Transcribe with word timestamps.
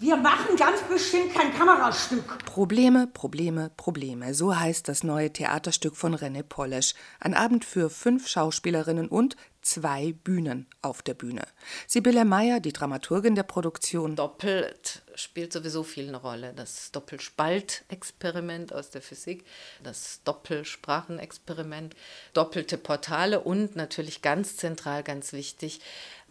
Wir 0.00 0.16
machen 0.16 0.54
ganz 0.56 0.80
bestimmt 0.82 1.34
kein 1.34 1.52
Kamerastück. 1.52 2.44
Probleme, 2.44 3.08
Probleme, 3.08 3.72
Probleme. 3.76 4.32
So 4.32 4.56
heißt 4.56 4.86
das 4.88 5.02
neue 5.02 5.32
Theaterstück 5.32 5.96
von 5.96 6.14
René 6.14 6.44
Polesch. 6.44 6.94
Ein 7.18 7.34
Abend 7.34 7.64
für 7.64 7.90
fünf 7.90 8.28
Schauspielerinnen 8.28 9.08
und 9.08 9.34
zwei 9.68 10.12
Bühnen 10.12 10.66
auf 10.82 11.02
der 11.02 11.14
Bühne. 11.14 11.42
Sibylle 11.86 12.24
Meyer, 12.24 12.60
die 12.60 12.72
Dramaturgin 12.72 13.34
der 13.34 13.42
Produktion. 13.42 14.16
Doppelt 14.16 15.02
spielt 15.14 15.52
sowieso 15.52 15.82
viel 15.82 16.08
eine 16.08 16.16
Rolle. 16.16 16.54
Das 16.54 16.90
Doppelspaltexperiment 16.92 18.72
aus 18.72 18.90
der 18.90 19.02
Physik, 19.02 19.44
das 19.82 20.22
Doppelsprachenexperiment, 20.24 21.94
doppelte 22.32 22.78
Portale 22.78 23.40
und 23.40 23.76
natürlich 23.76 24.22
ganz 24.22 24.56
zentral, 24.56 25.02
ganz 25.02 25.32
wichtig, 25.32 25.80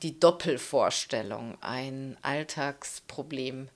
die 0.01 0.19
Doppelvorstellung, 0.19 1.57
ein 1.61 2.17
Alltagsproblem 2.21 3.69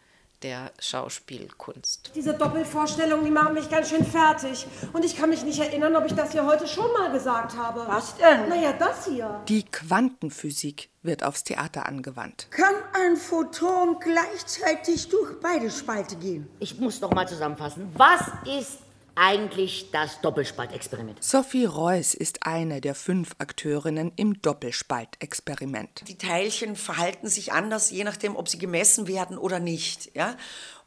der 0.44 0.72
Schauspielkunst. 0.80 2.12
Diese 2.16 2.34
Doppelvorstellungen, 2.34 3.26
die 3.26 3.32
machen 3.32 3.54
mich 3.54 3.70
ganz 3.70 3.90
schön 3.90 4.06
fertig. 4.06 4.66
Und 4.94 5.06
ich 5.06 5.16
kann 5.16 5.30
mich 5.30 5.44
nicht 5.44 5.60
erinnern, 5.60 5.96
ob 5.96 6.06
ich 6.06 6.14
das 6.14 6.32
hier 6.32 6.46
heute 6.46 6.68
schon 6.68 6.92
mal 6.94 7.12
gesagt 7.12 7.56
habe. 7.58 7.84
Was 7.88 8.16
denn? 8.18 8.50
Naja, 8.50 8.74
das 8.74 9.06
hier. 9.06 9.42
Die 9.48 9.64
Quantenphysik 9.64 10.90
wird 11.04 11.24
aufs 11.24 11.44
Theater 11.44 11.86
angewandt. 11.86 12.48
Kann 12.52 12.76
ein 12.94 13.18
Photon 13.18 13.98
gleichzeitig 14.00 15.10
durch 15.10 15.40
beide 15.42 15.70
Spalte 15.70 16.16
gehen? 16.16 16.48
Ich 16.60 16.80
muss 16.80 17.02
noch 17.02 17.12
mal 17.12 17.28
zusammenfassen. 17.28 17.92
Was 17.96 18.22
ist 18.46 18.80
eigentlich 19.16 19.92
das 19.92 20.22
Doppelspaltexperiment? 20.22 21.24
Sophie 21.24 21.66
Reuss 21.66 22.14
ist 22.14 22.46
eine 22.46 22.82
der 22.82 22.96
fünf 22.96 23.36
Akteurinnen 23.38 24.12
im 24.16 24.42
Doppelspaltexperiment. 24.42 26.08
Die 26.08 26.18
Teilchen 26.18 26.76
verhalten 26.76 27.28
sich 27.28 27.52
anders, 27.52 27.92
je 27.92 28.04
nachdem, 28.04 28.36
ob 28.36 28.50
sie 28.50 28.58
gemessen 28.58 29.08
werden 29.08 29.38
oder 29.38 29.60
nicht. 29.60 30.16
Ja? 30.16 30.36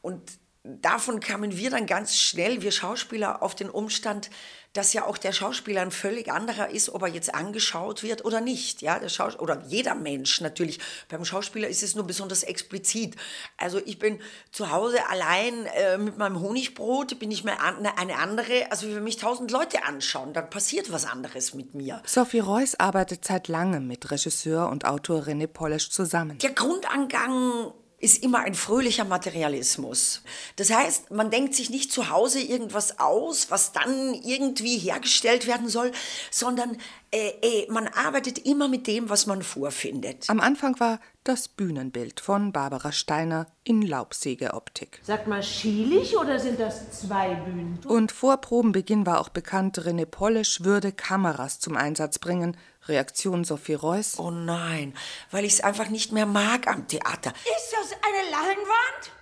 Und 0.03 0.23
davon 0.65 1.21
kamen 1.21 1.57
wir 1.57 1.71
dann 1.71 1.87
ganz 1.87 2.17
schnell, 2.17 2.63
wir 2.63 2.73
Schauspieler, 2.73 3.43
auf 3.43 3.55
den 3.55 3.69
Umstand, 3.69 4.31
dass 4.73 4.93
ja 4.93 5.07
auch 5.07 5.19
der 5.19 5.33
Schauspieler 5.33 5.83
ein 5.83 5.93
völlig 5.93 6.33
anderer 6.33 6.71
ist, 6.71 6.89
ob 6.89 7.03
er 7.03 7.09
jetzt 7.09 7.33
angeschaut 7.33 8.03
wird 8.03 8.25
oder 8.25 8.41
nicht. 8.41 8.83
Ja, 8.83 8.99
der 8.99 9.09
Schaus 9.09 9.39
oder 9.39 9.63
jeder 9.69 9.95
Mensch 9.95 10.41
natürlich. 10.41 10.81
Beim 11.09 11.25
Schauspieler 11.25 11.69
ist 11.69 11.85
es 11.85 11.95
nur 11.95 12.05
besonders 12.05 12.43
explizit. 12.43 13.15
Also 13.57 13.81
ich 13.85 14.01
bin 14.01 14.21
zu 14.51 14.73
Hause 14.73 14.99
allein 15.09 15.67
äh, 15.67 15.97
mit 15.97 16.19
meinem 16.19 16.41
Honigbrot, 16.41 17.21
bin 17.21 17.31
ich 17.31 17.45
mehr 17.45 17.61
an, 17.61 17.87
eine 17.87 18.19
andere, 18.19 18.71
also 18.71 18.93
wenn 18.93 19.05
mich 19.05 19.19
tausend 19.19 19.53
Leute 19.53 19.85
anschauen, 19.85 20.33
dann 20.33 20.51
passiert 20.51 20.91
was 20.91 21.05
anderes 21.05 21.55
mit 21.55 21.75
mir. 21.75 22.03
Sophie 22.05 22.41
Reuss 22.41 22.75
arbeitet 22.75 23.25
seit 23.25 23.47
langem 23.47 23.87
mit 23.87 24.11
Regisseur 24.11 24.69
und 24.71 24.87
Autor 24.87 25.23
René 25.23 25.47
Polesch 25.47 25.91
zusammen. 25.91 26.39
Der 26.39 26.51
Grundangang 26.51 27.73
ist 28.05 28.23
immer 28.23 28.41
ein 28.41 28.55
fröhlicher 28.55 29.05
Materialismus. 29.05 30.23
Das 30.57 30.71
heißt, 30.71 31.11
man 31.11 31.31
denkt 31.31 31.55
sich 31.55 31.71
nicht 31.71 31.91
zu 31.91 32.11
Hause 32.11 32.41
irgendwas 32.41 33.01
aus, 33.01 33.51
was 33.51 33.73
dann 33.73 34.15
irgendwie 34.15 34.77
hergestellt 34.77 35.47
werden 35.47 35.69
soll, 35.69 35.91
sondern 36.31 36.77
äh, 37.11 37.31
äh, 37.43 37.71
man 37.71 37.89
arbeitet 37.89 38.39
immer 38.41 38.69
mit 38.69 38.87
dem, 38.87 39.09
was 39.09 39.27
man 39.27 39.43
vorfindet. 39.43 40.25
Am 40.29 40.41
Anfang 40.41 40.79
war 40.81 41.01
das 41.23 41.49
Bühnenbild 41.49 42.21
von 42.21 42.53
Barbara 42.53 42.93
Steiner 42.93 43.47
in 43.63 43.81
Laubsägeoptik. 43.83 45.01
Sag 45.03 45.27
mal, 45.27 45.43
schielig 45.43 46.17
oder 46.19 46.39
sind 46.39 46.61
das 46.61 46.91
zwei 46.91 47.35
Bühnen? 47.37 47.79
Und 47.87 48.13
vor 48.13 48.37
Probenbeginn 48.39 49.07
war 49.07 49.21
auch 49.21 49.31
bekannt, 49.31 49.79
René 49.79 50.05
Polesch 50.05 50.63
würde 50.63 50.93
Kameras 50.93 51.61
zum 51.61 51.77
Einsatz 51.77 52.19
bringen. 52.19 52.57
Reaktion 52.89 53.45
Sophie 53.45 53.75
Reuss. 53.75 54.19
Oh 54.19 54.31
nein, 54.31 54.97
weil 55.31 55.45
ich 55.45 55.55
es 55.55 55.61
einfach 55.61 55.89
nicht 55.89 56.13
mehr 56.13 56.27
mag 56.27 56.67
am 56.69 56.87
Theater. 56.87 57.33
Ist 57.57 57.73
das 57.73 57.93
eine 58.03 58.31
Leinwand? 58.31 59.13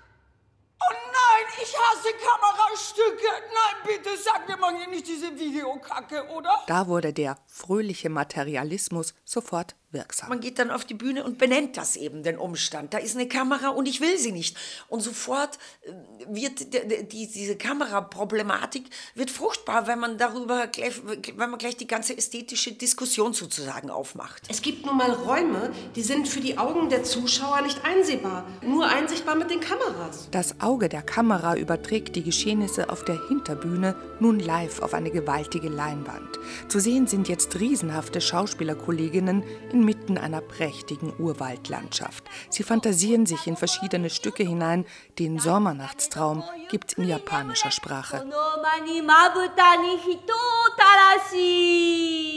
Oh 0.81 0.95
nein, 0.95 1.31
ich 1.61 1.75
hasse 1.77 2.08
Kamerastücke. 2.12 3.28
Nein, 3.55 3.97
bitte 3.97 4.17
sag 4.17 4.48
mir 4.48 4.56
mal 4.56 4.77
hier 4.77 4.89
nicht 4.89 5.06
diese 5.06 5.39
Videokacke, 5.39 6.28
oder? 6.28 6.62
Da 6.67 6.86
wurde 6.86 7.12
der 7.12 7.39
fröhliche 7.47 8.09
Materialismus 8.09 9.15
sofort 9.25 9.75
wirksam. 9.93 10.28
Man 10.28 10.41
geht 10.41 10.59
dann 10.59 10.71
auf 10.71 10.84
die 10.84 10.94
Bühne 10.94 11.25
und 11.25 11.38
benennt 11.38 11.77
das 11.77 11.97
eben, 11.97 12.22
den 12.22 12.38
Umstand. 12.38 12.94
Da 12.94 12.99
ist 12.99 13.15
eine 13.15 13.28
Kamera 13.28 13.69
und 13.69 13.87
ich 13.87 14.00
will 14.00 14.16
sie 14.19 14.32
nicht. 14.32 14.56
Und 14.88 15.00
sofort 15.00 15.59
äh, 15.82 15.93
wird 16.28 16.72
die, 16.72 17.09
die, 17.09 17.31
diese 17.31 17.56
Kameraproblematik 17.56 18.84
wird 19.15 19.31
fruchtbar, 19.31 19.87
wenn 19.87 19.98
man 19.98 20.19
darüber 20.19 20.66
gleich, 20.66 20.94
wenn 21.04 21.50
man 21.50 21.59
gleich 21.59 21.77
die 21.77 21.87
ganze 21.87 22.16
ästhetische 22.16 22.72
Diskussion 22.72 23.32
sozusagen 23.32 23.91
aufmacht. 23.91 24.43
Es 24.48 24.62
gibt 24.62 24.87
nun 24.87 24.97
mal 24.97 25.12
Räume, 25.12 25.72
die 25.94 26.03
sind 26.03 26.28
für 26.28 26.41
die 26.41 26.59
Augen 26.59 26.88
der 26.88 27.04
Zuschauer 27.04 27.62
nicht 27.62 27.84
einsehbar, 27.84 28.47
nur 28.62 28.87
einsichtbar 28.87 29.34
mit 29.34 29.50
den 29.50 29.60
Kameras. 29.60 30.28
Das 30.31 30.60
Auge 30.60 30.88
der 30.88 31.03
Kamera 31.03 31.41
überträgt 31.50 32.16
die 32.16 32.22
Geschehnisse 32.22 32.88
auf 32.88 33.04
der 33.04 33.19
Hinterbühne 33.28 33.94
nun 34.20 34.38
live 34.38 34.80
auf 34.80 34.94
eine 34.94 35.10
gewaltige 35.10 35.69
Leinwand. 35.69 36.38
Zu 36.69 36.78
sehen 36.78 37.06
sind 37.06 37.28
jetzt 37.28 37.58
riesenhafte 37.58 38.20
Schauspielerkolleginnen 38.20 39.42
inmitten 39.72 40.16
einer 40.16 40.41
prächtigen 40.41 41.12
Urwaldlandschaft. 41.19 42.25
Sie 42.48 42.62
fantasieren 42.62 43.26
sich 43.26 43.47
in 43.47 43.56
verschiedene 43.56 44.10
Stücke 44.10 44.44
hinein. 44.44 44.84
Den 45.19 45.38
Sommernachtstraum 45.38 46.44
gibt's 46.70 46.94
in 46.94 47.08
japanischer 47.08 47.70
Sprache. 47.70 48.24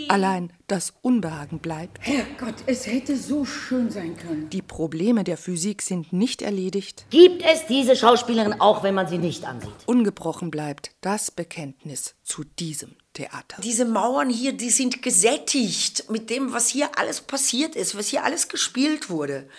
Allein 0.09 0.51
das 0.67 0.93
Unbehagen 1.01 1.59
bleibt. 1.59 1.99
Herrgott, 2.01 2.55
es 2.65 2.87
hätte 2.87 3.15
so 3.17 3.45
schön 3.45 3.91
sein 3.91 4.17
können. 4.17 4.49
Die 4.49 4.61
Probleme 4.61 5.23
der 5.23 5.37
Physik 5.37 5.81
sind 5.81 6.11
nicht 6.11 6.41
erledigt. 6.41 7.05
Gibt 7.11 7.43
es 7.43 7.67
diese 7.67 7.95
Schauspielerin 7.95 8.59
auch, 8.59 8.83
wenn 8.95 9.03
man 9.03 9.09
sie 9.09 9.17
nicht 9.17 9.43
ansieht? 9.43 9.73
Ungebrochen 9.87 10.51
bleibt 10.51 10.91
das 11.01 11.29
Bekenntnis 11.29 12.15
zu 12.23 12.45
diesem 12.45 12.95
Theater. 13.13 13.61
Diese 13.61 13.83
Mauern 13.83 14.29
hier, 14.29 14.53
die 14.53 14.69
sind 14.69 15.01
gesättigt 15.01 16.09
mit 16.09 16.29
dem, 16.29 16.53
was 16.53 16.69
hier 16.69 16.97
alles 16.97 17.19
passiert 17.19 17.75
ist, 17.75 17.97
was 17.97 18.07
hier 18.07 18.23
alles 18.23 18.47
gespielt 18.47 19.09
wurde. 19.09 19.49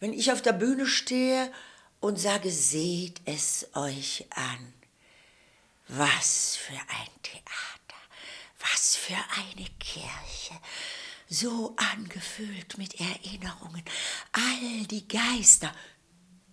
Wenn 0.00 0.12
ich 0.12 0.32
auf 0.32 0.42
der 0.42 0.54
Bühne 0.54 0.86
stehe 0.86 1.52
und 2.00 2.18
sage, 2.18 2.50
seht 2.50 3.20
es 3.26 3.68
euch 3.74 4.26
an. 4.34 4.72
Was 5.86 6.56
für 6.56 6.72
ein 6.72 7.22
Theater, 7.22 8.00
was 8.58 8.96
für 8.96 9.14
eine 9.14 9.68
Kirche, 9.78 10.60
so 11.28 11.76
angefüllt 11.76 12.76
mit 12.76 12.94
Erinnerungen, 12.98 13.84
all 14.32 14.86
die 14.86 15.06
Geister. 15.06 15.72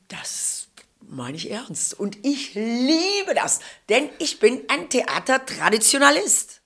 Das 0.08 0.57
meine 1.18 1.36
ich 1.36 1.52
ernst. 1.52 2.00
Und 2.00 2.26
ich 2.26 2.54
liebe 2.54 3.34
das, 3.36 3.60
denn 3.90 4.10
ich 4.20 4.40
bin 4.40 4.62
ein 4.70 4.90
Theatertraditionalist. 4.90 6.62